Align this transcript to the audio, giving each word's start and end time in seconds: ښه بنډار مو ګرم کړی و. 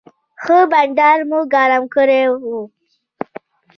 ښه 0.43 0.57
بنډار 0.71 1.19
مو 1.29 1.39
ګرم 1.53 1.83
کړی 1.93 2.23
و. 2.31 2.35